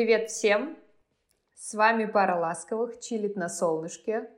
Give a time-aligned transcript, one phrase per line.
[0.00, 0.78] Привет всем!
[1.54, 4.30] С вами пара ласковых, чилит на солнышке.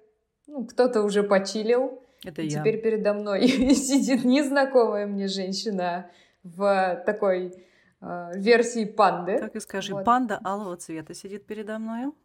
[0.48, 2.02] Ну, кто-то уже почилил.
[2.24, 2.58] Это я.
[2.58, 6.10] Теперь передо мной сидит незнакомая мне женщина
[6.42, 7.64] в такой
[8.00, 9.38] э, версии панды.
[9.38, 10.04] Так и скажи, Вот.
[10.04, 12.16] панда алого цвета сидит передо мною.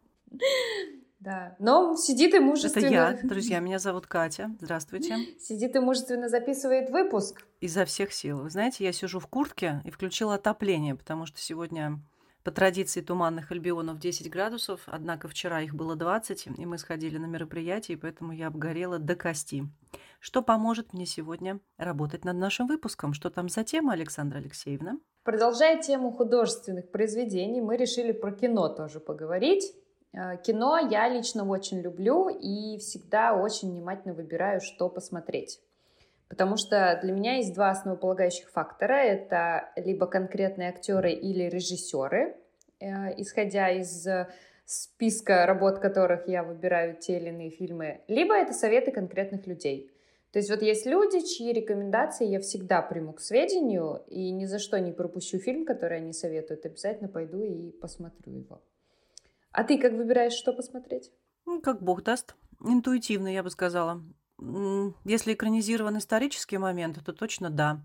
[1.20, 1.54] Да.
[1.60, 2.86] Но сидит и Это мужественно.
[2.88, 4.50] я, друзья, меня зовут Катя.
[4.60, 5.14] Здравствуйте.
[5.38, 7.46] Сидит и мужественно записывает выпуск.
[7.60, 8.42] Изо всех сил.
[8.42, 12.00] Вы знаете, я сижу в куртке и включила отопление, потому что сегодня
[12.44, 17.26] по традиции туманных альбионов 10 градусов, однако вчера их было 20, и мы сходили на
[17.26, 19.64] мероприятие, поэтому я обгорела до кости.
[20.20, 23.12] Что поможет мне сегодня работать над нашим выпуском?
[23.12, 24.98] Что там за тема, Александра Алексеевна?
[25.24, 29.72] Продолжая тему художественных произведений, мы решили про кино тоже поговорить.
[30.12, 35.60] Э, Кино я лично очень люблю и всегда очень внимательно выбираю, что посмотреть.
[36.28, 38.94] Потому что для меня есть два основополагающих фактора.
[38.94, 42.36] Это либо конкретные актеры или режиссеры,
[42.80, 44.06] э, исходя из
[44.68, 49.90] списка работ которых я выбираю те или иные фильмы, либо это советы конкретных людей.
[50.30, 54.58] То есть вот есть люди, чьи рекомендации я всегда приму к сведению и ни за
[54.58, 56.66] что не пропущу фильм, который они советуют.
[56.66, 58.62] Обязательно пойду и посмотрю его.
[59.52, 61.10] А ты как выбираешь, что посмотреть?
[61.46, 62.36] Ну, как бог даст.
[62.62, 64.02] Интуитивно, я бы сказала.
[64.40, 67.84] Если экранизирован исторический момент, то точно да.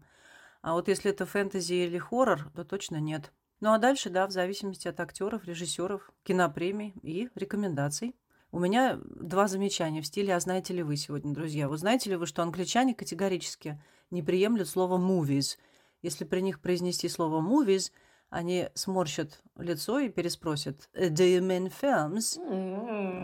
[0.61, 3.31] А вот если это фэнтези или хоррор, то точно нет.
[3.59, 8.15] Ну а дальше, да, в зависимости от актеров, режиссеров, кинопремий и рекомендаций.
[8.51, 12.15] У меня два замечания в стиле «А знаете ли вы сегодня, друзья?» Вот знаете ли
[12.15, 13.81] вы, что англичане категорически
[14.11, 15.57] не приемлют слово «movies»?
[16.03, 17.91] Если при них произнести слово «movies»,
[18.33, 22.39] они сморщат лицо и переспросят «Do you mean films?»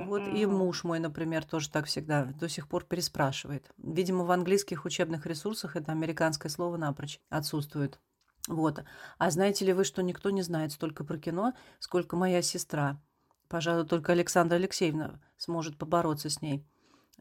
[0.05, 3.71] Вот и муж мой, например, тоже так всегда до сих пор переспрашивает.
[3.77, 7.99] Видимо, в английских учебных ресурсах это американское слово напрочь отсутствует.
[8.47, 8.83] Вот.
[9.17, 13.01] А знаете ли вы, что никто не знает столько про кино, сколько моя сестра?
[13.47, 16.63] Пожалуй, только Александра Алексеевна сможет побороться с ней.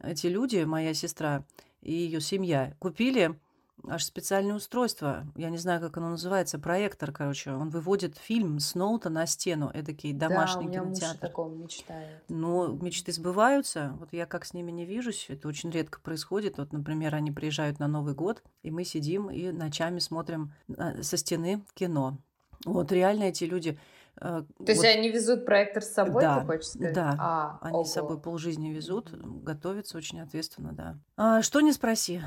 [0.01, 1.43] Эти люди, моя сестра
[1.81, 3.39] и ее семья, купили
[3.87, 5.25] аж специальное устройство.
[5.35, 6.59] Я не знаю, как оно называется.
[6.59, 7.51] Проектор, короче.
[7.51, 9.71] Он выводит фильм с ноута на стену.
[9.73, 11.19] Эдакий домашний да, у меня муж кинотеатр.
[11.19, 12.23] таком мечтает.
[12.29, 13.95] Но мечты сбываются.
[13.99, 16.57] Вот я как с ними не вижусь, это очень редко происходит.
[16.57, 21.17] Вот, например, они приезжают на Новый год, и мы сидим и ночами смотрим э, со
[21.17, 22.17] стены кино.
[22.65, 23.79] Вот реально эти люди...
[24.21, 26.93] э, То есть вот они везут проектор с собой, Да, ты хочешь сказать?
[26.93, 27.15] да.
[27.19, 27.85] А, они с ого.
[27.85, 30.97] собой полжизни везут, готовятся очень ответственно, да.
[31.17, 32.21] А, что не спроси,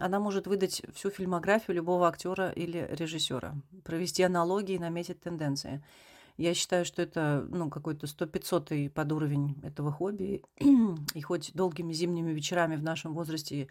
[0.00, 3.54] она может выдать всю фильмографию любого актера или режиссера,
[3.84, 5.82] провести аналогии и наметить тенденции.
[6.38, 10.42] Я считаю, что это ну, какой-то 100-500 под уровень этого хобби.
[11.14, 13.68] И хоть долгими зимними вечерами в нашем возрасте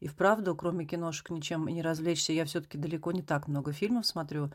[0.00, 4.06] и вправду, кроме киношек, ничем не развлечься, я все таки далеко не так много фильмов
[4.06, 4.50] смотрю,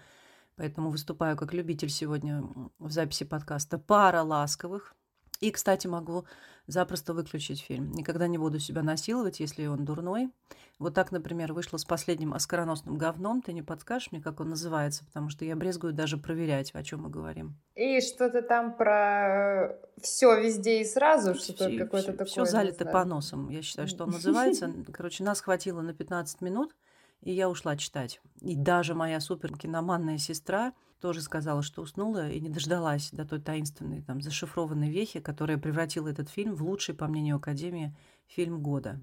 [0.60, 2.44] поэтому выступаю как любитель сегодня
[2.80, 4.94] в записи подкаста «Пара ласковых».
[5.40, 6.26] И, кстати, могу
[6.68, 7.94] запросто выключить фильм.
[7.94, 10.30] Никогда не буду себя насиловать, если он дурной.
[10.78, 13.42] Вот так, например, вышло с последним оскароносным говном.
[13.42, 15.06] Ты не подскажешь мне, как он называется?
[15.06, 17.56] Потому что я брезгую даже проверять, о чем мы говорим.
[17.76, 22.26] И что-то там про все везде и сразу, что-то какое-то такое.
[22.26, 22.94] Все залито название.
[22.94, 23.50] поносом.
[23.50, 24.70] Я считаю, что он называется.
[24.92, 26.76] Короче, нас хватило на 15 минут,
[27.22, 28.22] и я ушла читать.
[28.42, 33.40] И даже моя супер киноманная сестра тоже сказала, что уснула и не дождалась до той
[33.42, 37.96] таинственной, там, зашифрованной вехи, которая превратила этот фильм в лучший, по мнению Академии,
[38.28, 39.00] фильм года.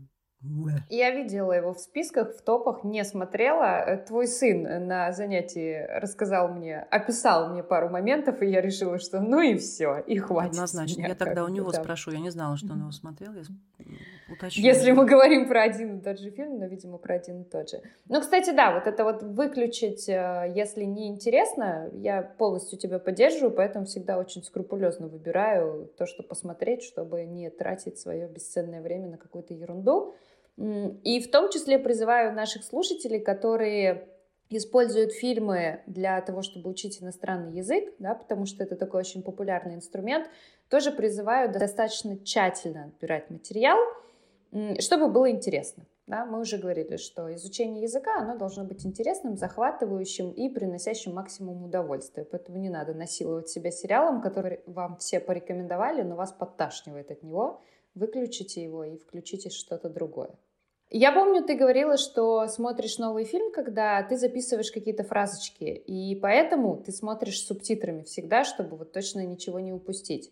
[0.90, 3.80] Я видела его в списках, в топах, не смотрела.
[3.80, 9.20] Э, Твой сын на занятии рассказал мне, описал мне пару моментов, и я решила, что
[9.20, 10.52] ну и все, и хватит.
[10.52, 10.98] Однозначно.
[10.98, 11.82] меня Я тогда у него да.
[11.82, 12.12] спрошу.
[12.12, 13.32] Я не знала, что он его смотрел.
[13.32, 13.42] Я
[14.30, 14.64] уточню.
[14.64, 17.70] Если мы говорим про один и тот же фильм, но, видимо, про один и тот
[17.70, 17.80] же.
[18.08, 23.50] Ну, кстати, да, вот это вот выключить, э, если не интересно, я полностью тебя поддерживаю,
[23.50, 29.18] поэтому всегда очень скрупулезно выбираю то, что посмотреть, чтобы не тратить свое бесценное время на
[29.18, 30.14] какую-то ерунду.
[30.56, 34.08] И в том числе призываю наших слушателей, которые
[34.48, 39.74] используют фильмы для того, чтобы учить иностранный язык, да, потому что это такой очень популярный
[39.74, 40.28] инструмент,
[40.68, 43.78] тоже призываю достаточно тщательно отбирать материал,
[44.80, 45.84] чтобы было интересно.
[46.06, 51.64] Да, мы уже говорили, что изучение языка, оно должно быть интересным, захватывающим и приносящим максимум
[51.64, 52.24] удовольствия.
[52.24, 57.60] Поэтому не надо насиловать себя сериалом, который вам все порекомендовали, но вас подташнивает от него.
[57.94, 60.30] Выключите его и включите что-то другое.
[60.90, 66.76] Я помню, ты говорила, что смотришь новый фильм, когда ты записываешь какие-то фразочки, и поэтому
[66.76, 70.30] ты смотришь с субтитрами всегда, чтобы вот точно ничего не упустить.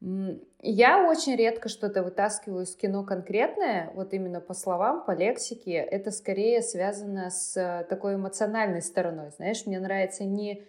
[0.00, 5.72] Я очень редко что-то вытаскиваю из кино конкретное, вот именно по словам, по лексике.
[5.72, 9.30] Это скорее связано с э, такой эмоциональной стороной.
[9.30, 10.64] Знаешь, мне нравится не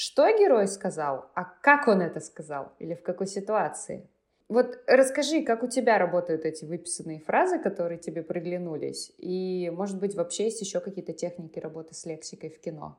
[0.00, 4.08] что герой сказал, а как он это сказал или в какой ситуации.
[4.48, 10.14] Вот расскажи, как у тебя работают эти выписанные фразы, которые тебе приглянулись, и, может быть,
[10.14, 12.96] вообще есть еще какие-то техники работы с лексикой в кино?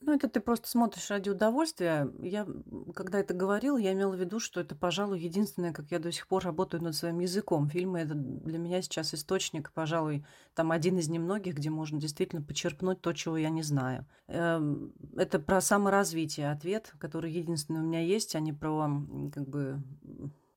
[0.00, 2.12] Ну, это ты просто смотришь ради удовольствия.
[2.20, 2.46] Я,
[2.94, 6.28] когда это говорила, я имела в виду, что это, пожалуй, единственное, как я до сих
[6.28, 7.70] пор работаю над своим языком.
[7.70, 13.00] Фильмы это для меня сейчас источник, пожалуй, там один из немногих, где можно действительно почерпнуть
[13.00, 14.06] то, чего я не знаю.
[14.28, 18.88] Эм, это про саморазвитие ответ, который единственный у меня есть, а не про
[19.32, 19.82] как бы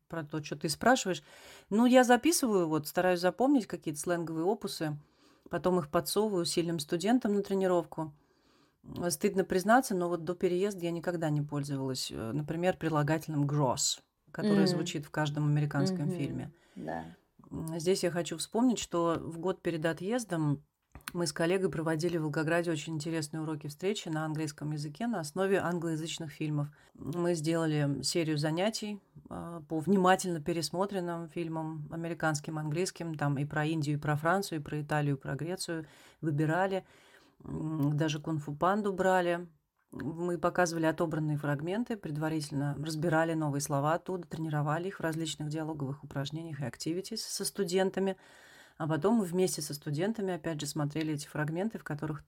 [0.09, 1.23] про то, что ты спрашиваешь.
[1.69, 4.97] Ну, я записываю, вот, стараюсь запомнить какие-то сленговые опусы,
[5.49, 8.13] потом их подсовываю сильным студентам на тренировку–
[9.09, 13.99] Стыдно признаться, но вот до переезда я никогда не пользовалась, э, например, прилагательным gross,
[14.31, 14.67] который mm.
[14.67, 16.17] звучит в каждом американском mm-hmm.
[16.17, 16.51] фильме.
[16.75, 17.05] Да.
[17.77, 20.63] Здесь я хочу вспомнить, что в год перед отъездом
[21.13, 25.59] мы с коллегой проводили в Волгограде очень интересные уроки встречи на английском языке на основе
[25.59, 26.67] англоязычных фильмов.
[26.93, 28.99] Мы сделали серию занятий
[29.29, 34.63] э, по внимательно пересмотренным фильмам, американским, английским, там и про Индию, и про Францию, и
[34.63, 35.85] про Италию, и про Грецию.
[36.21, 36.85] Выбирали
[37.43, 39.47] даже кунг-фу панду брали.
[39.91, 46.59] Мы показывали отобранные фрагменты, предварительно разбирали новые слова оттуда, тренировали их в различных диалоговых упражнениях
[46.59, 48.15] и activities со студентами.
[48.77, 52.23] А потом мы вместе со студентами, опять же, смотрели эти фрагменты, в которых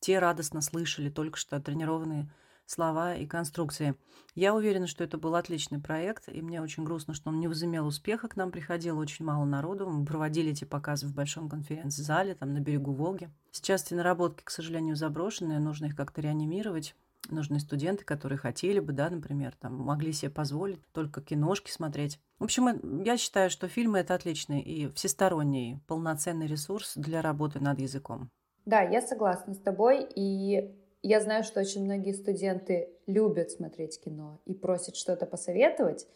[0.00, 2.28] те радостно слышали только что тренированные
[2.66, 3.94] слова и конструкции.
[4.34, 7.86] Я уверена, что это был отличный проект, и мне очень грустно, что он не возымел
[7.86, 8.28] успеха.
[8.28, 9.88] К нам приходило очень мало народу.
[9.88, 13.30] Мы проводили эти показы в большом конференц-зале, там на берегу Волги.
[13.50, 16.94] Сейчас эти наработки, к сожалению, заброшенные, нужно их как-то реанимировать.
[17.28, 22.20] Нужны студенты, которые хотели бы, да, например, там, могли себе позволить только киношки смотреть.
[22.38, 27.80] В общем, я считаю, что фильмы– это отличный и всесторонний, полноценный ресурс для работы над
[27.80, 28.30] языком.
[28.64, 34.40] Да, я согласна с тобой, и я знаю, что очень многие студенты любят смотреть кино
[34.44, 36.06] и просят что-то посоветовать,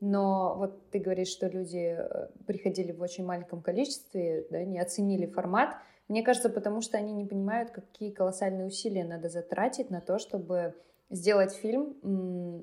[0.00, 5.26] но вот ты говоришь, что люди э, приходили в очень маленьком количестве, да, не оценили
[5.26, 5.76] формат.
[6.08, 10.74] Мне кажется, потому что они не понимают, какие колоссальные усилия надо затратить на то, чтобы
[11.10, 11.96] сделать фильм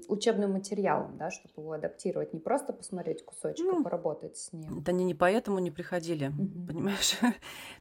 [0.08, 4.52] учебным материалом, да, чтобы его адаптировать, не просто посмотреть кусочек, а ну, а поработать с
[4.52, 4.80] ним.
[4.82, 6.68] Это они не поэтому не приходили, mm-hmm.
[6.68, 7.18] понимаешь?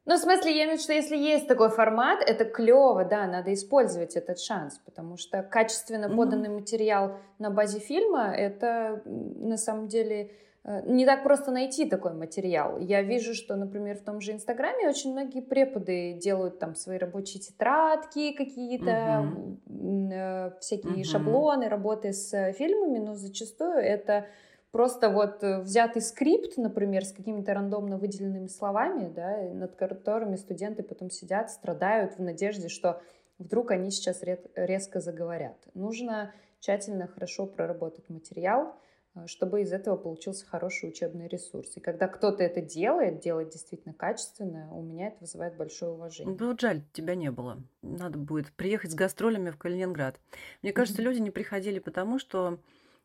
[0.05, 3.27] Ну, в смысле, я имею в виду, что если есть такой формат, это клево, да,
[3.27, 6.59] надо использовать этот шанс, потому что качественно поданный mm-hmm.
[6.59, 10.31] материал на базе фильма, это на самом деле
[10.63, 12.77] не так просто найти такой материал.
[12.77, 17.41] Я вижу, что, например, в том же Инстаграме очень многие преподы делают там свои рабочие
[17.41, 20.11] тетрадки какие-то, угу.
[20.13, 21.03] э, всякие угу.
[21.03, 24.27] шаблоны работы с фильмами, но зачастую это
[24.69, 31.09] просто вот взятый скрипт, например, с какими-то рандомно выделенными словами, да, над которыми студенты потом
[31.09, 33.01] сидят, страдают в надежде, что
[33.39, 34.21] вдруг они сейчас
[34.55, 35.57] резко заговорят.
[35.73, 38.90] Нужно тщательно, хорошо проработать материал, Э,
[39.25, 41.75] чтобы из этого получился хороший учебный ресурс.
[41.75, 46.35] И когда кто-то это делает, делает действительно качественно, у меня это вызывает большое уважение.
[46.39, 47.61] Ну, вот жаль, тебя не было.
[47.81, 50.19] Надо будет приехать с гастролями в Калининград.
[50.61, 52.59] Мне кажется, люди не приходили потому, что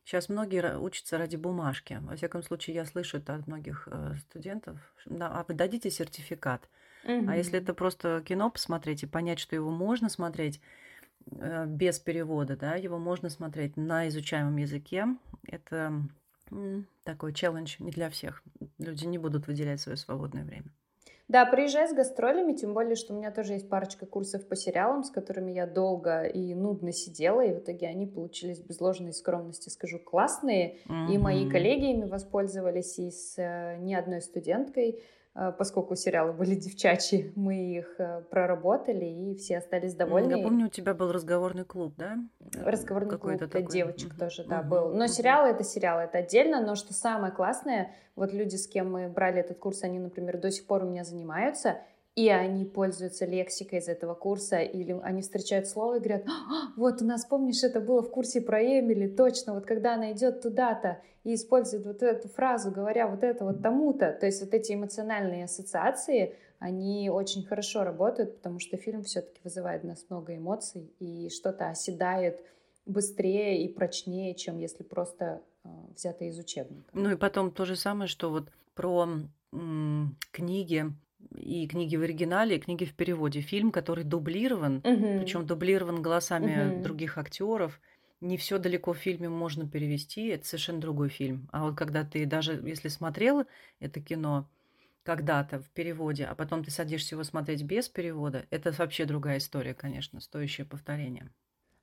[0.05, 1.99] сейчас многие учатся ради бумажки.
[2.03, 4.79] Во всяком случае, я слышу это от многих э, студентов.
[5.11, 6.69] а вы дадите сертификат.
[7.05, 10.86] А если это просто кино посмотреть и понять, что его можно смотреть, Э,
[11.27, 15.07] без перевода, да, его можно смотреть на изучаемом языке.
[15.47, 15.93] Это
[17.05, 18.43] такой челлендж не для всех.
[18.79, 20.67] Люди не будут выделять свое свободное время.
[21.29, 25.03] Да, приезжай с гастролями, тем более, что у меня тоже есть парочка курсов по сериалам,
[25.03, 29.69] с которыми я долго и нудно сидела, и в итоге они получились без ложной скромности,
[29.69, 31.13] скажу, классные, mm-hmm.
[31.13, 35.26] и мои коллеги ими воспользовались, и с э, не одной студенткой Э,
[35.59, 40.37] поскольку сериалы были девчачьи, мы их э, проработали, и все остались довольны.
[40.37, 42.17] Я помню, у тебя был разговорный клуб, да?
[42.55, 43.67] Разговорный клуб для такой.
[43.67, 44.21] девочек угу.
[44.21, 44.69] тоже, да, угу.
[44.69, 44.89] был.
[44.95, 49.09] Но сериалы— это сериалы, это отдельно, но что самое классное, вот люди, с кем мы
[49.09, 51.79] брали этот курс, они, например, до сих пор у меня занимаются,
[52.17, 57.03] и они пользуются лексикой из этого курса, или они встречают слово и говорят, а, вот
[57.03, 61.03] у нас, помнишь, это было в курсе про Эмили, точно, вот когда она идет туда-то
[61.25, 65.45] и использует вот эту фразу, говоря вот это вот тому-то, то есть вот эти эмоциональные
[65.45, 71.29] ассоциации, они очень хорошо работают, потому что фильм все-таки вызывает в нас много эмоций, и
[71.29, 72.41] что-то оседает
[72.87, 76.89] быстрее и прочнее, чем если просто э, взято из учебника.
[76.95, 79.07] Ну и потом то же самое, что вот про
[80.33, 80.85] книги,
[81.47, 83.41] и книги в оригинале, и книги в переводе.
[83.41, 85.21] Фильм, который дублирован, угу.
[85.21, 86.83] причем дублирован голосами угу.
[86.83, 87.81] других актеров.
[88.21, 91.49] Не все далеко в фильме можно перевести, это совершенно другой фильм.
[91.53, 93.45] А вот когда ты даже если смотрел
[93.79, 94.49] это кино
[95.03, 99.75] когда-то в переводе, а потом ты садишься его смотреть без перевода, это вообще другая история,
[99.75, 101.31] конечно, стоящее повторение.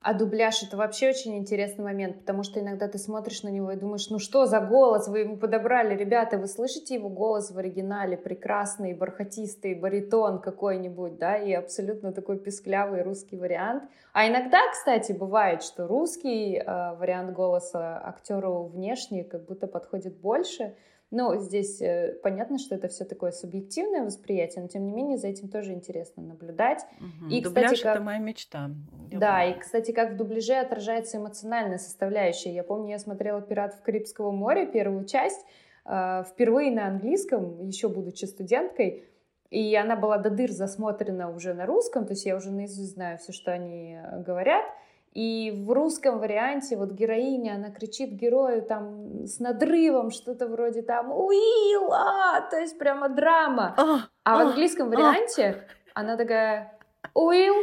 [0.04, 3.78] А дубляж это вообще очень интересный момент, потому что иногда ты смотришь на него и
[3.78, 8.18] думаешь, ну что за голос вы ему подобрали, ребята, вы слышите его голос в оригинале,
[8.18, 13.84] прекрасный, бархатистый, баритон какой-нибудь, да, и абсолютно такой песклявый русский вариант.
[14.12, 20.76] А иногда, кстати, бывает, что русский э, вариант голоса актеру внешне как будто подходит больше,
[21.14, 25.28] ну, здесь э, понятно, что это все такое субъективное восприятие, но тем не менее за
[25.28, 26.82] этим тоже интересно наблюдать.
[27.00, 27.30] Угу.
[27.30, 27.96] И, Дубляж кстати, как...
[27.96, 28.72] это моя мечта.
[29.12, 29.56] Я да, понимаю.
[29.56, 32.52] и, кстати, как в дубляже отражается эмоциональная составляющая.
[32.52, 35.46] Я помню, я смотрела «Пиратов Карибского моря», первую часть,
[35.86, 39.06] э, впервые на английском, еще будучи студенткой,
[39.52, 43.20] и она была до дыр засмотрена уже на русском, то есть я уже наизусть знаю
[43.20, 44.66] все, что они э, говорят—
[45.14, 51.12] и в русском варианте вот героиня, она кричит герою там с надрывом что-то вроде там
[51.12, 53.76] «Уилла!», то есть прямо драма.
[53.78, 53.84] А,
[54.24, 54.92] а в а, английском а.
[54.92, 56.80] варианте она такая
[57.14, 57.56] «Уилл!»,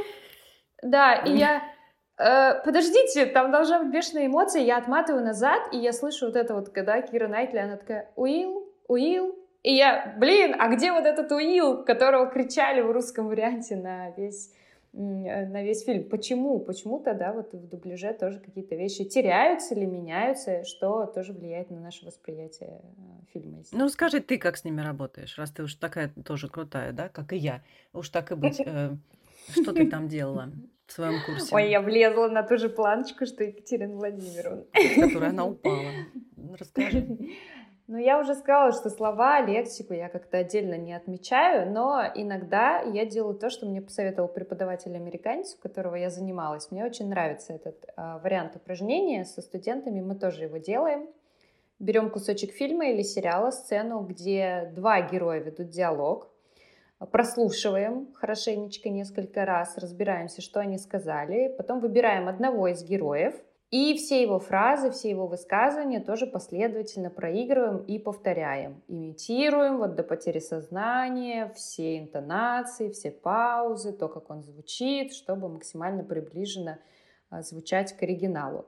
[0.82, 1.62] да, и я
[2.18, 6.54] э, подождите, там должна быть бешеная эмоция, я отматываю назад, и я слышу вот это
[6.54, 8.72] вот, когда Кира Найтли, она такая «Уилл!
[8.86, 14.10] Уилл!», и я, блин, а где вот этот Уилл, которого кричали в русском варианте на
[14.10, 14.54] весь
[14.92, 16.08] на весь фильм.
[16.08, 16.58] Почему?
[16.58, 21.80] Почему-то, да, вот в дубляже тоже какие-то вещи теряются или меняются, что тоже влияет на
[21.80, 23.62] наше восприятие э, фильма.
[23.72, 27.32] Ну, скажи, ты как с ними работаешь, раз ты уж такая тоже крутая, да, как
[27.32, 27.62] и я.
[27.92, 28.60] Уж так и быть.
[28.60, 28.96] Э,
[29.52, 30.50] что ты там делала
[30.86, 31.54] в своем курсе?
[31.54, 34.64] Ой, я влезла на ту же планочку, что Екатерина Владимировна.
[34.72, 35.90] Которая она упала.
[36.58, 37.06] Расскажи.
[37.92, 43.04] Ну, я уже сказала, что слова, лексику я как-то отдельно не отмечаю, но иногда я
[43.04, 46.70] делаю то, что мне посоветовал преподаватель-американец, у которого я занималась.
[46.70, 51.08] Мне очень нравится этот э, вариант упражнения со студентами, мы тоже его делаем.
[51.80, 56.28] Берем кусочек фильма или сериала, сцену, где два героя ведут диалог,
[57.10, 63.34] прослушиваем хорошенечко несколько раз, разбираемся, что они сказали, потом выбираем одного из героев—
[63.70, 68.82] и все его фразы, все его высказывания тоже последовательно проигрываем и повторяем.
[68.88, 76.02] Имитируем вот до потери сознания все интонации, все паузы, то, как он звучит, чтобы максимально
[76.02, 76.80] приближенно
[77.30, 78.66] а, звучать к оригиналу.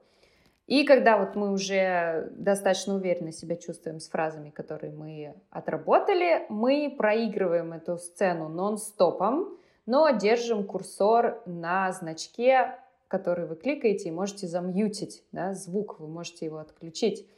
[0.69, 6.95] И когда вот мы уже достаточно уверенно себя чувствуем с фразами, которые мы отработали, мы
[6.97, 12.79] проигрываем эту сцену нон-стопом, но держим курсор на значке
[13.13, 17.29] который вы кликаете, и можете замьютить да, звук, вы можете его отключить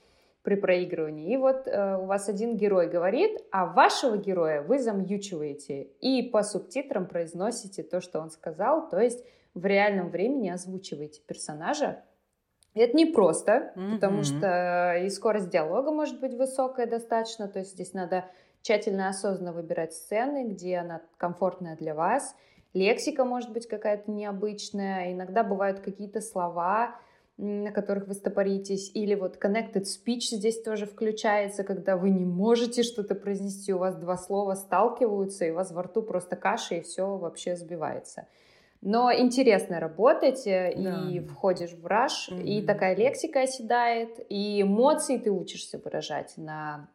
[0.45, 1.33] при проигрывании.
[1.33, 6.45] И вот э, у вас один герой говорит, а вашего героя вы замьючиваете и по
[6.45, 12.05] субтитрам произносите то, что он сказал, то есть в реальном времени озвучиваете персонажа.
[12.75, 13.95] Это не просто, mm-hmm.
[13.95, 18.27] потому что и скорость диалога может быть высокая достаточно, то есть здесь надо
[18.63, 22.37] тщательно осознанно выбирать сцены, где она комфортная для вас,
[22.75, 26.97] лексика может быть какая-то необычная, иногда бывают какие-то слова,
[27.37, 32.83] на которых вы стопоритесь, или вот connected speech здесь тоже включается, когда вы не можете
[32.83, 36.81] что-то произнести, у вас два слова сталкиваются, и у вас во рту просто каша, и
[36.83, 38.27] все вообще сбивается.
[38.83, 41.09] Но интересно работать, э, да.
[41.11, 42.43] и входишь в раш, mm-hmm.
[42.43, 46.89] и такая лексика оседает, и эмоции ты учишься выражать на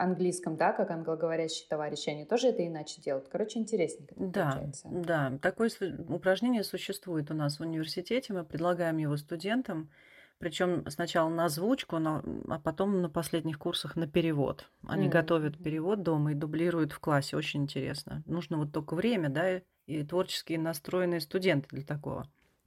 [0.00, 3.28] английском, да, как англоговорящие товарищи, они тоже это иначе делают.
[3.28, 4.88] Короче, интересненько да, получается.
[4.90, 5.70] Да, такое
[6.08, 9.90] упражнение существует у нас в университете, мы предлагаем его студентам,
[10.38, 14.70] причем сначала на озвучку, а потом на последних курсах на перевод.
[14.88, 15.10] Они mm-hmm.
[15.10, 17.36] готовят перевод дома и дублируют в классе.
[17.36, 18.22] Очень интересно.
[18.24, 22.26] Нужно вот только время, да, и творческие настроенные студенты для такого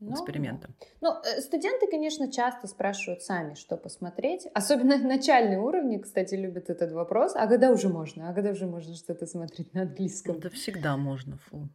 [0.10, 0.70] ну, эксперимента.
[1.02, 4.48] Ну, э, студенты, конечно, часто спрашивают сами, что посмотреть.
[4.54, 7.34] Особенно начальные уровни, кстати, любят этот вопрос.
[7.36, 8.30] А когда уже можно?
[8.30, 10.40] А когда уже можно что-то смотреть на английском?
[10.40, 11.70] Да всегда можно, фу.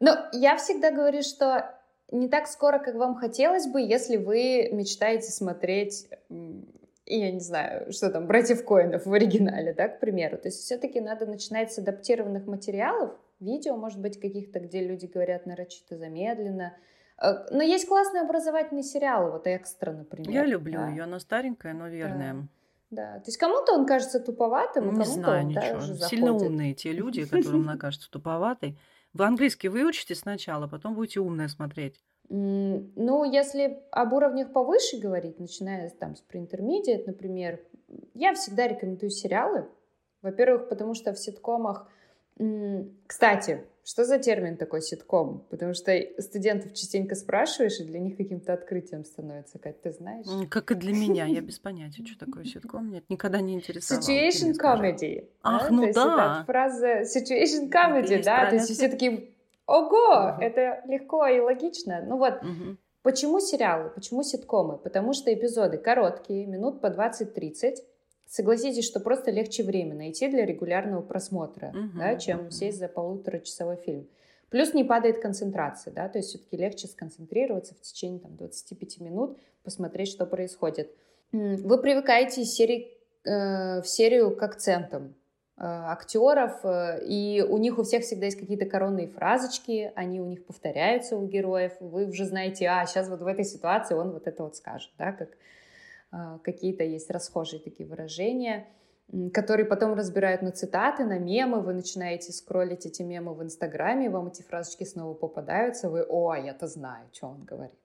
[0.00, 1.74] Но я всегда говорю, что
[2.10, 6.08] не так скоро, как вам хотелось бы, если вы мечтаете смотреть
[7.06, 10.38] я не знаю, что там, братьев Коинов в оригинале, да, к примеру.
[10.38, 15.46] То есть все-таки надо начинать с адаптированных материалов, видео, может быть, каких-то, где люди говорят
[15.46, 16.76] нарочито замедленно,
[17.50, 20.30] но есть классные образовательные сериалы, вот «Экстра», например.
[20.30, 20.88] Я люблю да.
[20.88, 22.34] ее, она старенькая, но верная.
[22.34, 22.42] Да.
[22.90, 25.80] Да, то есть кому-то он кажется туповатым, а не знаю он ничего.
[26.06, 28.78] Сильно умные те люди, которым она кажется туповатой.
[29.14, 32.02] Вы английский выучите сначала, потом будете умное смотреть.
[32.28, 37.60] Ну, если об уровнях повыше говорить, начиная там с pre-intermediate, например,
[38.14, 39.68] я всегда рекомендую сериалы.
[40.20, 41.88] Во-первых, потому что в ситкомах...
[43.06, 45.44] Кстати, что за термин такой ситком?
[45.50, 49.58] Потому что студентов частенько спрашиваешь, и для них каким-то открытием становится.
[49.58, 50.26] Как ты знаешь?
[50.50, 51.26] Как и для меня.
[51.26, 52.90] Я без понятия, что такое ситком.
[52.90, 54.08] Нет, никогда не интересовалась.
[54.08, 55.28] Situation comedy.
[55.42, 55.70] Ах, да?
[55.70, 56.44] ну да.
[56.46, 58.50] фраза situation comedy, да?
[58.50, 59.32] То есть все такие
[59.66, 60.42] Ого, угу.
[60.42, 62.02] это легко и логично.
[62.06, 62.76] Ну вот, угу.
[63.02, 64.76] почему сериалы, почему ситкомы?
[64.76, 67.76] Потому что эпизоды короткие, минут по 20-30.
[68.32, 72.50] Согласитесь, что просто легче время найти для регулярного просмотра, угу, да, чем угу.
[72.50, 74.08] сесть за полуторачасовой фильм.
[74.48, 79.36] Плюс не падает концентрация, да, то есть все-таки легче сконцентрироваться в течение там, 25 минут,
[79.64, 80.96] посмотреть, что происходит.
[81.30, 82.96] Вы привыкаете из серии,
[83.26, 85.14] э, в серию к акцентам
[85.58, 90.26] э, актеров, э, и у них у всех всегда есть какие-то коронные фразочки, они у
[90.26, 94.26] них повторяются у героев, вы уже знаете, а, сейчас вот в этой ситуации он вот
[94.26, 95.28] это вот скажет, да, как
[96.42, 98.68] какие-то есть расхожие такие выражения–
[99.32, 104.28] которые потом разбирают на цитаты, на мемы, вы начинаете скроллить эти мемы в Инстаграме, вам
[104.28, 107.78] эти фразочки снова попадаются, вы, о, я-то знаю, что он говорит.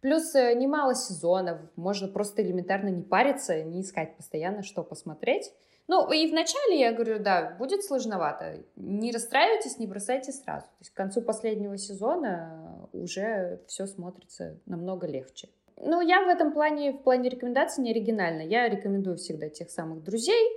[0.00, 5.52] Плюс э, немало сезонов, можно просто элементарно не париться, не искать постоянно, что посмотреть.
[5.86, 8.62] Ну, и вначале я говорю, да, будет сложновато.
[8.76, 10.66] Не расстраивайтесь, не бросайте сразу.
[10.66, 15.48] То есть к концу последнего сезона уже все смотрится намного легче.
[15.80, 18.42] Ну, я в этом плане, в плане рекомендаций не оригинальна.
[18.42, 20.48] Я рекомендую всегда тех самых друзей.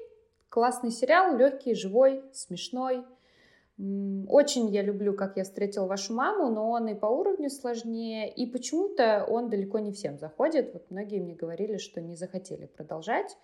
[0.50, 3.06] Классный сериал, легкий, живой, смешной.
[4.28, 8.46] Очень я люблю, как я встретил вашу маму, но он и по уровню сложнее, и
[8.46, 10.74] почему-то он далеко не всем заходит.
[10.74, 13.38] Вот многие мне говорили, что не захотели продолжать.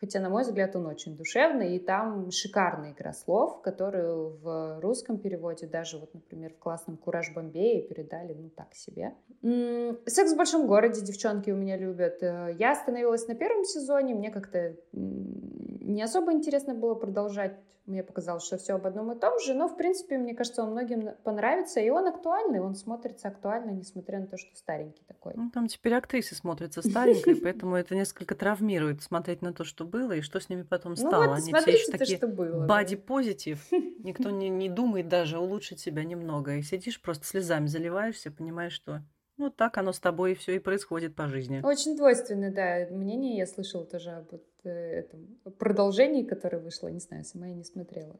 [0.00, 5.18] Хотя, на мой взгляд, он очень душевный, и там шикарная игра слов, которую в русском
[5.18, 9.14] переводе, даже вот, например, в классном «Кураж Бомбее» передали, ну, так себе.
[10.06, 12.22] «Секс в большом городе» девчонки у меня любят.
[12.22, 14.74] Э, я остановилась на первом сезоне, мне как-то
[15.90, 17.58] не особо интересно было продолжать.
[17.86, 20.70] Мне показалось, что все об одном и том же, но, в принципе, мне кажется, он
[20.70, 25.32] многим понравится, и он актуальный, он смотрится актуально, несмотря на то, что старенький такой.
[25.34, 30.12] Ну, там теперь актрисы смотрятся старенькой, поэтому это несколько травмирует смотреть на то, что было,
[30.12, 31.34] и что с ними потом ну стало.
[31.34, 37.00] Они все еще такие бади-позитив, никто не, не думает даже улучшить себя немного, и сидишь
[37.00, 39.02] просто слезами заливаешься, понимаешь, что
[39.40, 41.62] ну, так оно с тобой все и происходит по жизни.
[41.64, 47.24] Очень двойственное, да, мнение я слышала тоже об э, этом продолжении, которое вышло, не знаю,
[47.24, 48.16] сама я не смотрела.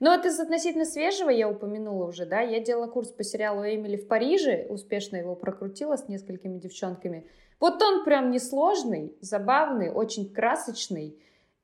[0.00, 3.96] Но вот из относительно свежего я упомянула уже, да, я делала курс по сериалу «Эмили
[3.96, 7.26] в Париже», успешно его прокрутила с несколькими девчонками.
[7.60, 11.18] Вот он прям несложный, забавный, очень красочный,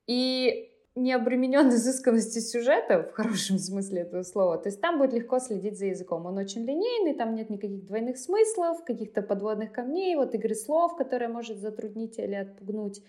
[0.07, 4.57] и не обременен изысканностью сюжета, в хорошем смысле этого слова.
[4.57, 6.25] То есть там будет легко следить за языком.
[6.25, 11.29] Он очень линейный, там нет никаких двойных смыслов, каких-то подводных камней, вот игры слов, которая
[11.29, 13.01] может затруднить или отпугнуть.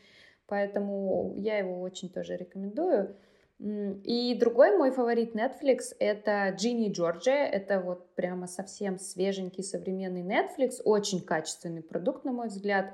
[0.51, 3.17] Поэтому я его очень тоже рекомендую.
[3.61, 7.47] И другой мой фаворит Netflix— это Джинни Джорджия.
[7.47, 10.83] Это вот прямо совсем свеженький современный Netflix.
[10.85, 12.93] Очень качественный продукт, на мой взгляд.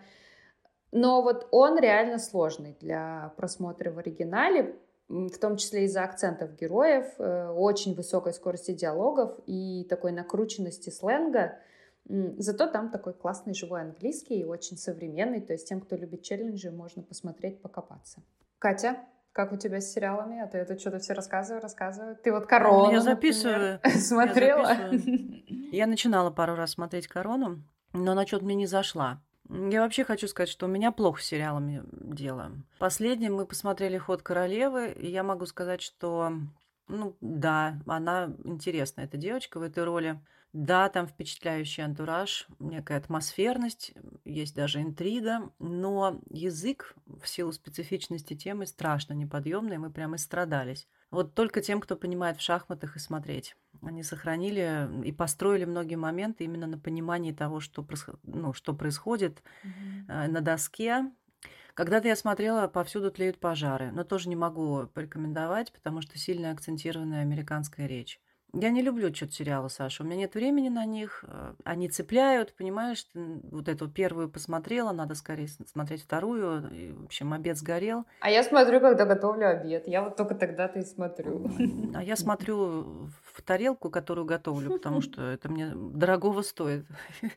[0.93, 4.77] Но вот он реально сложный для просмотра в оригинале,
[5.09, 11.59] в том числе из-за акцентов героев, э, очень высокой скорости диалогов и такой накрученности сленга.
[12.09, 16.71] Зато там такой классный живой английский и очень современный, то есть тем, кто любит челленджи,
[16.71, 18.23] можно посмотреть, покопаться.
[18.59, 18.97] Катя,
[19.33, 20.41] как у тебя с сериалами?
[20.41, 22.17] А ты это что-то все рассказываю, рассказываю.
[22.17, 23.81] Ты вот «Корону», Я записываю.
[23.85, 24.69] Смотрела?
[24.69, 25.45] Я, записываю.
[25.73, 29.21] я начинала пару раз смотреть «Корону», но она что-то мне не зашла.
[29.49, 32.53] Я вообще хочу сказать, что у меня плохо с сериалами дело.
[32.79, 36.33] Последним мы посмотрели «Ход королевы», и я могу сказать, что,
[36.89, 40.21] ну, да, она интересная, эта девочка в этой роли.
[40.57, 43.93] Да, там впечатляющий антураж, некая атмосферность,
[44.25, 50.89] есть даже интрига, но язык в силу специфичности темы страшно неподъемный, мы прямо истрадались.
[51.11, 53.55] Вот только тем, кто понимает в шахматах и смотреть.
[53.83, 57.87] Они сохранили и построили многие моменты именно на понимании того, что,
[58.23, 60.29] ну, что происходит mm-hmm.
[60.29, 61.13] на доске.
[61.75, 67.21] Когда-то я смотрела «Повсюду тлеют пожары», но тоже не могу порекомендовать, потому что сильно акцентированная
[67.21, 68.19] американская речь.
[68.61, 70.03] Я не люблю что-то сериалы, Саша.
[70.03, 71.25] У меня нет времени на них.
[71.29, 73.05] Э, они цепляют, понимаешь?
[73.05, 76.69] Ты вот эту первую посмотрела, надо скорее смотреть вторую.
[76.73, 78.05] И, в общем, обед сгорел.
[78.21, 79.87] А я смотрю, когда готовлю обед.
[79.87, 81.51] Я вот только тогда-то и смотрю.
[81.95, 86.87] А я смотрю в тарелку, которую готовлю, потому что это мне дорогого стоит.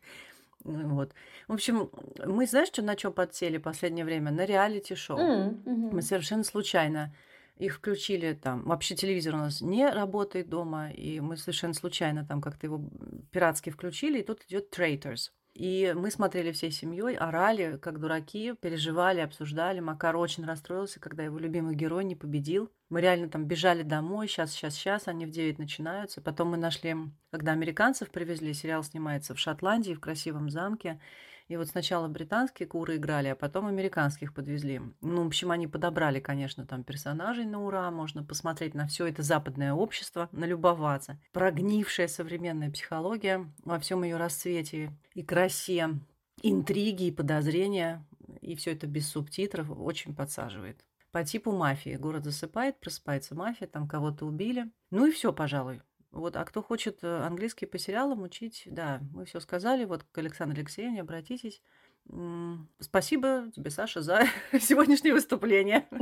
[0.66, 1.14] Вот.
[1.48, 1.90] В общем,
[2.26, 4.30] мы, знаешь, что, на чем подсели в последнее время?
[4.30, 5.56] На реалити-шоу.
[5.66, 7.14] Мы совершенно случайно
[7.60, 8.64] их включили там.
[8.64, 12.90] Вообще телевизор у нас не работает дома, и мы совершенно случайно там как-то его
[13.32, 15.30] пиратски включили, и тут идет Traitors.
[15.54, 19.82] И мы смотрели всей семьей, орали, как дураки, переживали, обсуждали.
[19.82, 22.72] Макар очень расстроился, когда его любимый герой не победил.
[22.88, 26.22] Мы реально там бежали домой, сейчас, сейчас, сейчас, они в 9 начинаются.
[26.22, 26.96] Потом мы нашли,
[27.30, 31.02] когда американцев привезли, сериал снимается в Шотландии, в красивом замке.
[31.50, 34.82] И вот сначала британские куры играли, а потом американских подвезли.
[35.02, 37.90] Ну, в общем, они подобрали, конечно, там персонажей на ура.
[37.90, 41.20] Можно посмотреть на все это западное общество, налюбоваться.
[41.34, 45.90] Прогнившая современная психология во всем ее расцвете и красе,
[46.44, 48.06] интриги и подозрения.
[48.42, 50.86] И все это без субтитров очень подсаживает.
[51.12, 51.96] По типу мафии.
[51.96, 54.72] Город засыпает, просыпается мафия, там кого-то убили.
[54.92, 55.82] Ну и все, пожалуй.
[56.12, 59.86] Вот, а кто хочет э, английский по сериалам учить, да, мы все сказали.
[59.86, 61.62] Вот к Александру Алексеевне обратитесь.
[62.80, 64.24] Спасибо тебе, Саша, за
[64.60, 65.88] сегодняшнее выступление.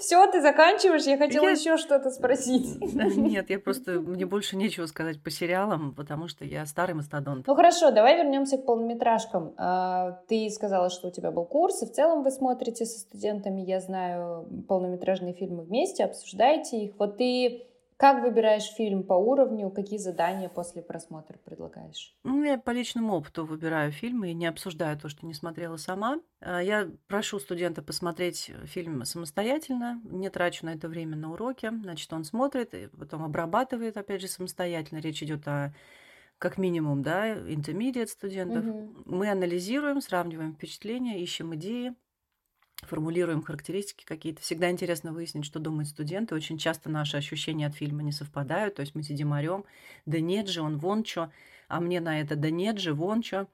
[0.00, 1.04] Все, ты заканчиваешь?
[1.04, 1.50] Я хотела я...
[1.50, 2.80] еще что-то спросить.
[3.16, 7.46] Нет, я просто мне больше нечего сказать по сериалам, потому что я старый мастодонт.
[7.46, 9.54] Ну хорошо, давай вернемся к полнометражкам.
[9.56, 13.60] А, ты сказала, что у тебя был курс, и в целом вы смотрите со студентами,
[13.62, 16.94] я знаю, полнометражные фильмы вместе, обсуждаете их.
[16.98, 19.70] Вот ты как выбираешь фильм по уровню?
[19.70, 22.14] Какие задания после просмотра предлагаешь?
[22.24, 26.20] Ну, я по личному опыту выбираю фильмы и не обсуждаю то, что не смотрела сама.
[26.40, 31.70] А, я прошу студента посмотреть фильм самостоятельно, не трачу на это время на уроки.
[31.70, 34.98] Значит, он смотрит, и потом обрабатывает, опять же, самостоятельно.
[34.98, 35.72] Речь идет о
[36.38, 38.66] как минимум, да, intermediate студентов.
[38.66, 38.92] Угу.
[39.06, 41.94] Мы анализируем, сравниваем впечатления, ищем идеи,
[42.82, 44.42] формулируем характеристики какие-то.
[44.42, 46.34] Всегда интересно выяснить, что думают студенты.
[46.34, 48.76] Очень часто наши ощущения от фильма не совпадают.
[48.76, 49.64] То есть мы сидим орем,
[50.04, 51.30] да нет же, он вон что,
[51.68, 53.48] а мне на это да нет же, вон что.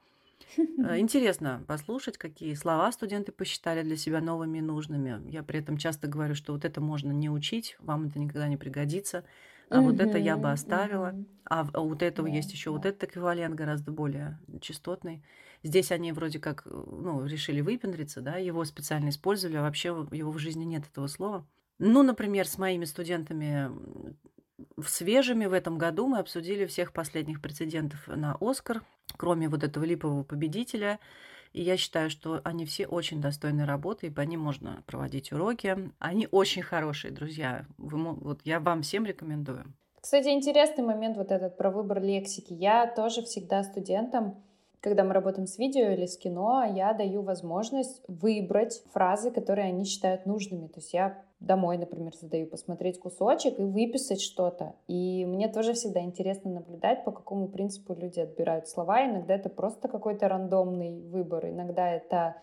[0.56, 5.22] Э, интересно послушать, какие слова студенты посчитали для себя новыми и нужными.
[5.30, 8.56] Я при этом часто говорю, что вот это можно не учить, вам это никогда не
[8.56, 9.24] пригодится,
[9.70, 13.90] а вот это я бы оставила, а вот этого есть еще вот этот эквивалент гораздо
[13.90, 15.22] более частотный.
[15.62, 20.38] Здесь они вроде как ну, решили выпендриться, да, его специально использовали, а вообще его в
[20.38, 21.46] жизни нет этого слова.
[21.78, 23.70] Ну, например, с моими студентами
[24.84, 28.82] свежими в этом году мы обсудили всех последних прецедентов на Оскар,
[29.16, 30.98] кроме вот этого липового победителя.
[31.52, 35.90] И я считаю, что они все очень достойны работы, и по ним можно проводить уроки.
[35.98, 37.66] Они очень хорошие друзья.
[37.76, 39.64] Вы, вот я вам всем рекомендую.
[40.00, 42.54] Кстати, интересный момент вот этот про выбор лексики.
[42.54, 44.42] Я тоже всегда студентам
[44.82, 49.84] когда мы работаем с видео или с кино, я даю возможность выбрать фразы, которые они
[49.84, 50.66] считают нужными.
[50.66, 54.74] То есть я домой, например, задаю посмотреть кусочек и выписать что-то.
[54.88, 59.06] И мне тоже всегда интересно наблюдать, по какому принципу люди отбирают слова.
[59.06, 62.36] Иногда это просто какой-то рандомный выбор, иногда это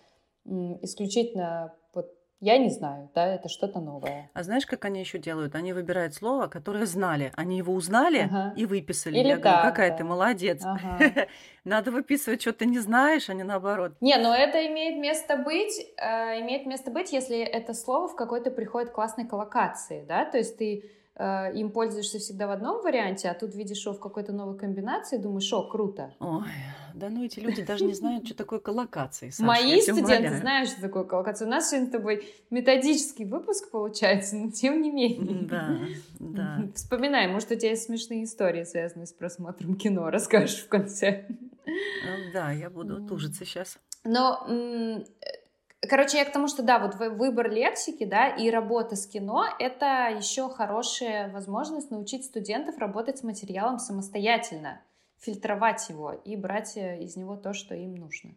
[0.46, 4.30] исключительно вот я не знаю, да, это что-то новое.
[4.34, 5.56] А знаешь, как они еще делают?
[5.56, 7.34] Они выбирают слово, которое знали.
[7.36, 8.54] Они его узнали ага.
[8.56, 9.20] и выписали.
[9.20, 9.98] Или Я так, говорю, какая да.
[9.98, 10.62] ты молодец.
[10.64, 11.28] Ага.
[11.66, 13.94] Надо выписывать, что ты не знаешь, а не наоборот.
[14.00, 18.52] Не, но это имеет место быть, э, имеет место быть, если это слово в какой-то
[18.52, 20.90] приходит классной коллокации, да, то есть ты
[21.20, 25.18] э, им пользуешься всегда в одном варианте, а тут видишь его в какой-то новой комбинации,
[25.18, 26.14] думаешь, о, круто.
[26.20, 26.48] Ой,
[26.96, 29.30] да ну эти люди даже не знают, что такое коллокации.
[29.30, 31.48] Саша, Мои студенты знают, что такое коллокация.
[31.48, 35.48] У нас сегодня с тобой методический выпуск получается, но тем не менее.
[35.48, 35.80] Да,
[36.20, 36.68] да.
[36.76, 41.26] Вспоминай, может, у тебя есть смешные истории, связанные с просмотром кино, расскажешь в конце.
[41.66, 43.78] Ну да, я буду тужиться сейчас.
[44.04, 44.48] Но
[45.88, 50.10] Короче, я к тому, что да, вот выбор лексики, да, и работа с кино— это
[50.10, 54.82] еще хорошая возможность научить студентов работать с материалом самостоятельно,
[55.20, 58.32] фильтровать его и брать э, из него то, что им нужно.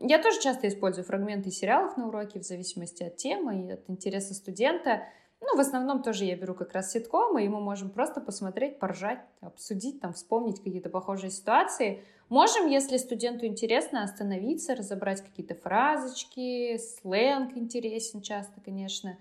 [0.00, 4.34] Я тоже часто использую фрагменты сериалов на уроке в зависимости от темы и от интереса
[4.34, 5.02] студента.
[5.40, 9.20] Ну, в основном тоже я беру как раз ситкомы, и мы можем просто посмотреть, поржать,
[9.40, 12.04] обсудить, там, вспомнить какие-то похожие ситуации.
[12.30, 19.18] Можем, если студенту интересно, остановиться, разобрать какие-то фразочки, сленг интересен часто, конечно.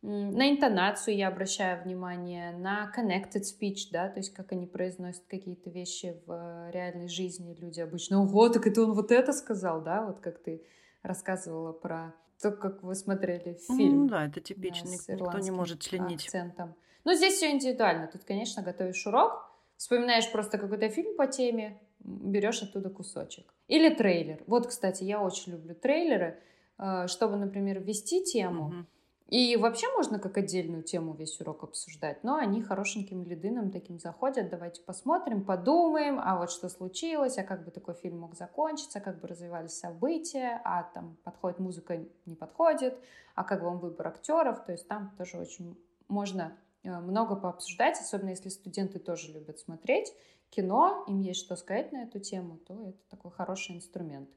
[0.00, 5.70] На интонацию я обращаю внимание, на connected speech, да, то есть как они произносят какие-то
[5.70, 7.56] вещи в реальной жизни.
[7.58, 10.64] Люди обычно, ого, так это он вот это сказал, да, вот как ты
[11.02, 14.02] рассказывала про то, как вы смотрели фильм.
[14.02, 16.24] Ну да, это типично, да, никто не может членить.
[16.24, 16.74] Акцентом.
[17.04, 18.06] Ну, здесь все индивидуально.
[18.06, 23.52] Тут, конечно, готовишь урок, вспоминаешь просто какой-то фильм по теме, берешь оттуда кусочек.
[23.68, 24.42] Или трейлер.
[24.46, 26.40] Вот, кстати, я очень люблю трейлеры,
[26.78, 28.66] э, чтобы, например, ввести тему.
[28.66, 28.86] Угу.
[29.32, 34.50] И вообще можно как отдельную тему весь урок обсуждать, но они хорошеньким лидыном таким заходят,
[34.50, 39.22] давайте посмотрим, подумаем, а вот что случилось, а как бы такой фильм мог закончиться, как
[39.22, 42.94] бы развивались события, а там подходит музыка, не подходит,
[43.34, 48.48] а как вам выбор актеров, то есть там тоже очень можно много пообсуждать, особенно если
[48.48, 50.12] студенты тоже любят смотреть
[50.50, 54.28] кино, им есть что сказать на эту тему, то это такой хороший инструмент.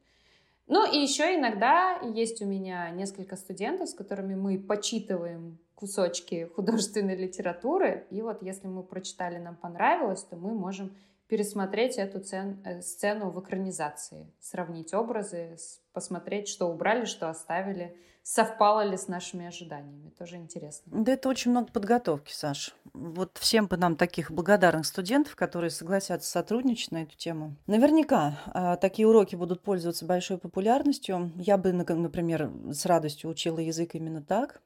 [0.67, 7.15] Ну и еще иногда есть у меня несколько студентов, с которыми мы почитываем кусочки художественной
[7.15, 8.07] литературы.
[8.09, 10.95] И вот если мы прочитали, нам понравилось, то мы можем
[11.27, 15.57] пересмотреть эту цен, э, сцену в экранизации, сравнить образы,
[15.93, 20.09] посмотреть, что убрали, что оставили, совпало ли с нашими ожиданиями.
[20.17, 20.91] Тоже интересно.
[21.03, 22.75] Да это очень много подготовки, Саш.
[22.93, 27.55] Вот всем бы нам таких благодарных студентов, которые согласятся сотрудничать на эту тему.
[27.67, 31.31] Наверняка а, такие уроки будут пользоваться большой популярностью.
[31.35, 34.61] Я бы, например, с радостью учила язык именно так.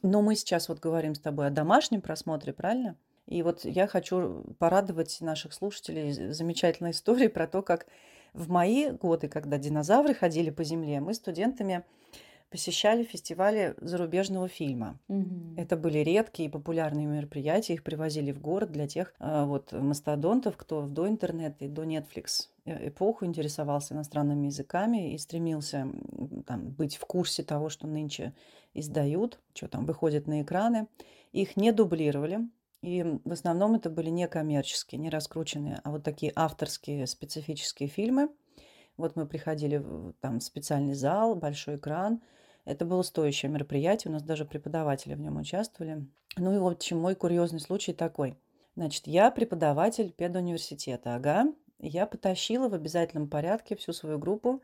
[0.00, 2.96] Но мы сейчас вот говорим с тобой о домашнем просмотре, правильно?
[3.26, 7.86] И вот я хочу порадовать наших слушателей замечательной историей про то, как
[8.32, 11.84] в мои годы, когда динозавры ходили по земле, мы студентами
[12.52, 15.00] посещали фестивали зарубежного фильма.
[15.08, 15.54] Угу.
[15.56, 20.58] Это были редкие и популярные мероприятия, их привозили в город для тех э, вот мастодонтов,
[20.58, 25.88] кто до интернета и до Netflix э, эпоху интересовался иностранными языками и стремился
[26.46, 28.34] там, быть в курсе того, что нынче
[28.74, 30.88] издают, что там выходит на экраны.
[31.32, 32.40] Их не дублировали,
[32.82, 38.28] и в основном это были не коммерческие, не раскрученные, а вот такие авторские специфические фильмы.
[38.96, 42.20] Вот мы приходили в там специальный зал, большой экран.
[42.64, 46.06] Это было стоящее мероприятие, у нас даже преподаватели в нем участвовали.
[46.36, 48.36] Ну и вот чем мой курьезный случай такой.
[48.74, 51.44] Значит, я преподаватель педуниверситета, ага.
[51.78, 54.60] Я потащила в обязательном порядке всю свою группу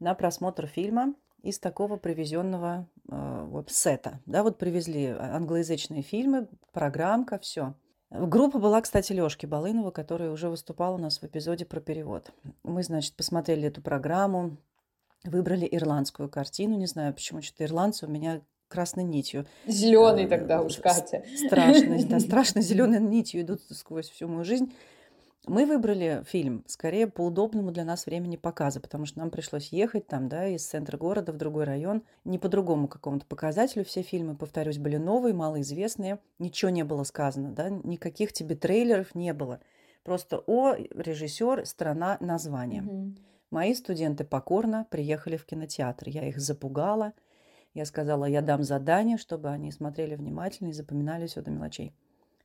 [0.00, 4.20] на просмотр фильма из такого привезенного э, вот сета.
[4.26, 7.74] Да, вот привезли англоязычные фильмы, программка, все.
[8.10, 12.30] Группа была, кстати, Лёшки Балынова, которая уже выступала у нас в эпизоде про перевод.
[12.62, 14.56] Мы, значит, посмотрели эту программу,
[15.24, 16.76] выбрали ирландскую картину.
[16.76, 19.46] Не знаю, почему что-то ирландцы у меня красной нитью.
[19.66, 21.24] Зеленый тогда уж, Катя.
[21.46, 24.72] Страшно, да, страшно зеленой нитью идут сквозь всю мою жизнь.
[25.46, 30.06] Мы выбрали фильм скорее по удобному для нас времени показа, потому что нам пришлось ехать
[30.06, 32.02] там, да, из центра города в другой район.
[32.24, 36.18] Не по другому какому-то показателю все фильмы, повторюсь, были новые, малоизвестные.
[36.38, 39.60] Ничего не было сказано, да, никаких тебе трейлеров не было.
[40.02, 42.82] Просто о, режиссер, страна, название.
[42.82, 43.14] Угу.
[43.50, 46.08] Мои студенты покорно приехали в кинотеатр.
[46.08, 47.12] Я их запугала.
[47.74, 51.94] Я сказала, я дам задание, чтобы они смотрели внимательно и запоминали все до мелочей.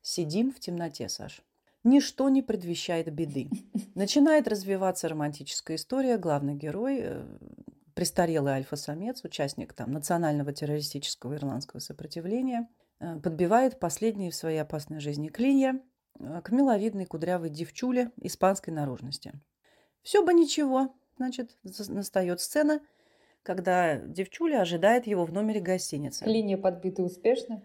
[0.02, 1.42] Сидим в темноте, Саш.
[1.84, 3.50] Ничто не предвещает беды.
[3.96, 6.18] Начинает развиваться романтическая история.
[6.18, 7.38] Главный герой, э,
[7.94, 12.68] престарелый альфа-самец, участник там, национального террористического ирландского сопротивления,
[13.00, 15.82] э, подбивает последние в своей опасной жизни клинья
[16.20, 19.34] э, к миловидной кудрявой девчуле испанской наружности.
[20.02, 22.82] Все бы ничего, значит, настает сцена,
[23.44, 26.26] когда девчуля ожидает его в номере гостиницы.
[26.26, 27.64] Клинья подбиты успешно.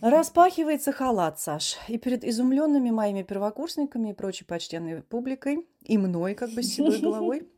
[0.00, 6.50] Распахивается халат, Саш, и перед изумленными моими первокурсниками и прочей почтенной публикой, и мной как
[6.50, 7.48] бы с седой головой,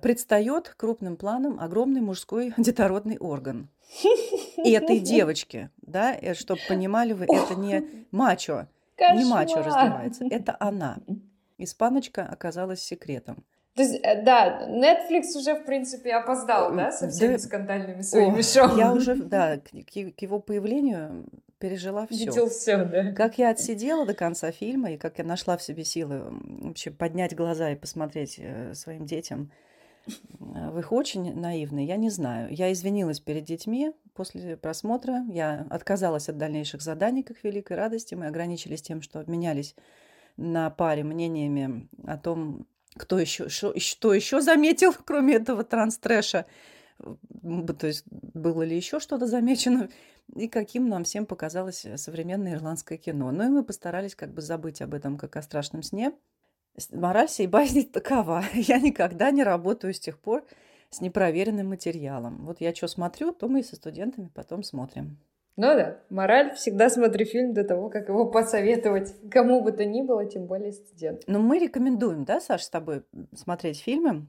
[0.00, 3.68] предстает крупным планом огромный мужской детородный орган.
[4.56, 9.16] И этой девочке, да, э, чтобы понимали вы, это не мачо, Кошмар.
[9.16, 10.98] не мачо раздевается, это она.
[11.58, 13.44] Испаночка оказалась секретом.
[13.74, 17.38] То есть, э, да, Netflix уже, в принципе, опоздал, да, со всеми да.
[17.38, 18.76] скандальными своими О, шоу.
[18.78, 21.26] Я уже, да, к, к его появлению
[21.58, 22.26] пережила все.
[22.26, 23.12] Видел все, да.
[23.12, 26.22] Как я отсидела до конца фильма, и как я нашла в себе силы
[26.62, 29.50] вообще поднять глаза и посмотреть э, своим детям
[30.06, 32.54] э, в их очень наивные, я не знаю.
[32.54, 35.24] Я извинилась перед детьми после просмотра.
[35.28, 38.14] Я отказалась от дальнейших заданий, как великой радости.
[38.14, 39.74] Мы ограничились тем, что обменялись
[40.36, 46.46] на паре мнениями о том, кто еще, что, что еще заметил, кроме этого транстрэша?
[46.98, 49.88] То есть было ли еще что-то замечено?
[50.34, 53.30] И каким нам всем показалось э, современное ирландское кино.
[53.30, 56.12] Ну и мы постарались как бы забыть об этом, как о страшном сне.
[56.92, 58.44] Мораль сей басни такова.
[58.54, 60.46] Я никогда не работаю с тех пор
[60.90, 62.46] с непроверенным материалом.
[62.46, 65.18] Вот я что смотрю, то мы со студентами потом смотрим.
[65.56, 70.02] Ну да, мораль, всегда смотри фильм до того, как его посоветовать кому бы то ни
[70.02, 71.22] было, тем более студентам.
[71.32, 74.26] Но мы рекомендуем, да, Саш, с тобой смотреть фильмы.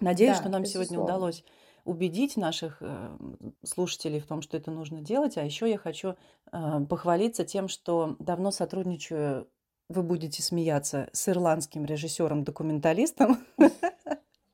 [0.00, 0.86] Надеюсь, да, что нам безусловно.
[0.86, 1.44] сегодня удалось
[1.84, 3.16] убедить наших э,
[3.62, 5.36] слушателей в том, что это нужно делать.
[5.36, 6.16] А еще я хочу
[6.50, 9.48] э, похвалиться тем, что давно сотрудничаю,
[9.88, 13.38] вы будете смеяться, с ирландским режиссером-документалистом.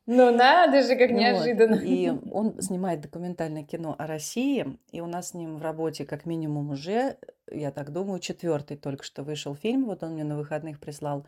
[0.06, 1.76] Ну надо же, как неожиданно.
[1.76, 1.84] Вот.
[1.84, 6.26] И он снимает документальное кино о России, и у нас с ним в работе как
[6.26, 7.18] минимум уже,
[7.50, 9.84] я так думаю, четвертый только что вышел фильм.
[9.84, 11.26] Вот он мне на выходных прислал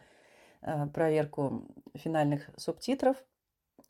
[0.62, 3.16] э, проверку финальных субтитров.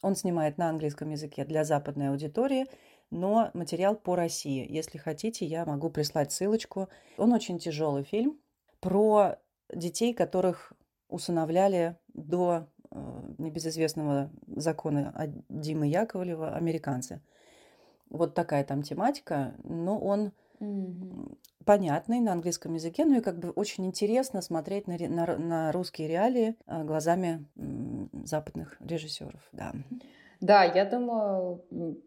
[0.02, 2.66] Он снимает на английском языке для западной аудитории,
[3.10, 4.66] но материал по России.
[4.68, 6.88] Если хотите, я могу прислать ссылочку.
[7.16, 8.40] Он очень тяжелый фильм
[8.80, 9.36] про
[9.72, 10.72] детей, которых
[11.08, 12.68] усыновляли до
[13.38, 15.14] небезызвестного закона
[15.48, 17.20] Димы Яковлева «Американцы».
[18.10, 21.36] Вот такая там тематика, но он Мгм.
[21.64, 26.06] понятный на английском языке, ну и как бы очень интересно смотреть на, на на русские
[26.06, 27.44] реалии а, глазами
[28.24, 29.72] западных режиссеров, да.
[30.42, 31.62] Да, я думаю,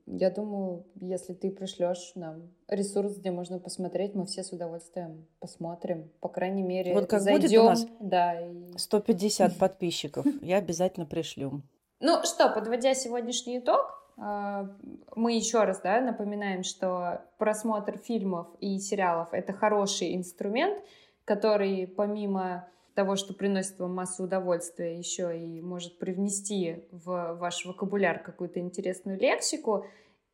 [0.06, 6.12] я думаю, если ты пришлешь нам ресурс, где можно посмотреть, мы все с удовольствием посмотрим.
[6.20, 8.42] По крайней мере, Вот как будет у зайдем, нас да.
[8.42, 11.62] и- 150 подписчиков, я обязательно пришлю.
[12.02, 13.86] Ну что, подводя сегодняшний итог,
[14.18, 14.70] а,
[15.16, 20.78] мы еще раз да, напоминаем, что просмотр фильмов и сериалов это хороший инструмент,
[21.24, 28.24] который помимо того, что приносит вам массу удовольствия, еще и может привнести в ваш вокабуляр
[28.24, 29.86] какую-то интересную лексику.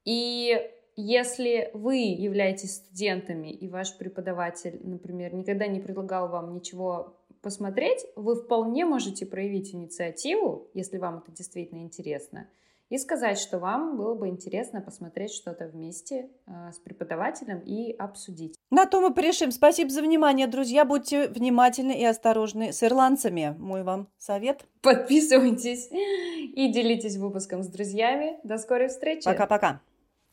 [0.05, 8.05] И если вы являетесь студентами и ваш преподаватель, например, никогда не предлагал вам ничего посмотреть,
[8.15, 12.47] вы вполне можете проявить инициативу, если вам это действительно интересно,
[12.91, 18.55] и сказать, что вам было бы интересно посмотреть что-то вместе э, с преподавателем и обсудить.
[18.69, 19.51] На то мы порешим.
[19.51, 20.83] Спасибо за внимание, друзья.
[20.83, 23.55] Будьте внимательны и осторожны с ирландцами.
[23.57, 24.65] Мой вам совет.
[24.81, 28.37] Подписывайтесь и делитесь выпуском с друзьями.
[28.43, 29.23] До скорой встречи.
[29.23, 29.79] Пока-пока.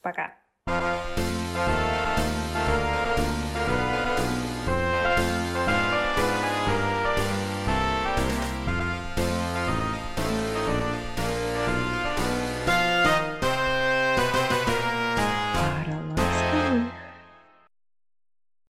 [0.02, 0.32] Пока.